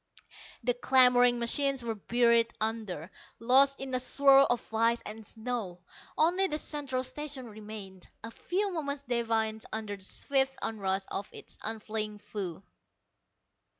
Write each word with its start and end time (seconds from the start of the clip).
The 0.63 0.73
clamoring 0.73 1.37
machines 1.37 1.83
were 1.83 1.93
buried 1.93 2.51
under, 2.59 3.11
lost 3.37 3.79
in 3.79 3.93
a 3.93 3.99
swirl 3.99 4.47
of 4.49 4.73
ice 4.73 4.99
and 5.05 5.23
snow. 5.27 5.83
Only 6.17 6.47
the 6.47 6.57
Central 6.57 7.03
Station 7.03 7.45
remained, 7.45 8.07
a 8.23 8.31
few 8.31 8.71
moments 8.73 9.03
defiant 9.03 9.63
under 9.71 9.95
the 9.95 10.03
swift 10.03 10.57
onrush 10.59 11.03
of 11.11 11.29
its 11.31 11.59
unfeeling 11.61 12.17
foe. 12.17 12.63